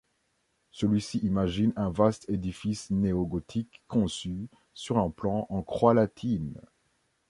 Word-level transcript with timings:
Celui-ci 0.71 1.19
imagine 1.19 1.73
un 1.75 1.91
vaste 1.91 2.27
édifice 2.27 2.89
néo-gothique 2.89 3.83
conçu 3.87 4.47
sur 4.73 4.97
un 4.97 5.11
plan 5.11 5.45
en 5.51 5.61
croix 5.61 5.93
latine. 5.93 6.59